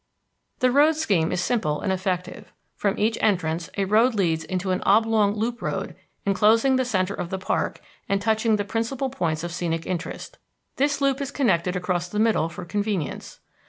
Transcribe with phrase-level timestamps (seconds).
[0.61, 2.51] The road scheme is simple and effective.
[2.75, 7.29] From each entrance a road leads into an oblong loop road enclosing the centre of
[7.29, 10.39] the park and touching the principal points of scenic interest.
[10.77, 13.41] This loop is connected across the middle for convenience.